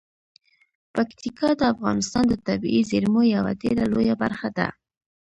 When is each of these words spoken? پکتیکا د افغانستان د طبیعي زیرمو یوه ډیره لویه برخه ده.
پکتیکا 0.95 1.49
د 1.59 1.61
افغانستان 1.73 2.23
د 2.29 2.33
طبیعي 2.47 2.81
زیرمو 2.91 3.21
یوه 3.35 3.51
ډیره 3.63 3.83
لویه 3.93 4.15
برخه 4.23 4.49
ده. 4.57 4.67